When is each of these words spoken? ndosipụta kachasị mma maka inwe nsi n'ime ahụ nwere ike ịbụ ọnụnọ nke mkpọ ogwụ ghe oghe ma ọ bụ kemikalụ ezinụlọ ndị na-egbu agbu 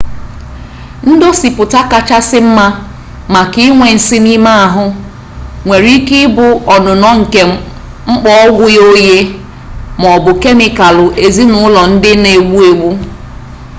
ndosipụta 1.11 1.79
kachasị 1.91 2.39
mma 2.45 2.65
maka 3.33 3.59
inwe 3.67 3.87
nsi 3.97 4.17
n'ime 4.25 4.51
ahụ 4.65 4.85
nwere 5.65 5.89
ike 5.97 6.15
ịbụ 6.25 6.45
ọnụnọ 6.73 7.09
nke 7.19 7.41
mkpọ 8.11 8.29
ogwụ 8.45 8.63
ghe 8.73 8.81
oghe 8.89 9.17
ma 9.99 10.07
ọ 10.15 10.17
bụ 10.23 10.31
kemikalụ 10.41 11.05
ezinụlọ 11.25 11.81
ndị 11.93 12.11
na-egbu 12.23 12.57
agbu 12.69 12.89